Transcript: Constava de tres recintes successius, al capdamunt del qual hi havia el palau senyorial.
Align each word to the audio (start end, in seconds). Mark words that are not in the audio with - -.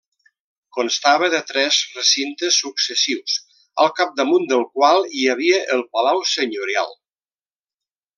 Constava 0.75 1.27
de 1.33 1.41
tres 1.49 1.77
recintes 1.97 2.57
successius, 2.63 3.35
al 3.85 3.93
capdamunt 3.99 4.49
del 4.53 4.65
qual 4.79 5.07
hi 5.19 5.27
havia 5.35 5.61
el 5.77 5.85
palau 5.97 6.23
senyorial. 6.35 6.91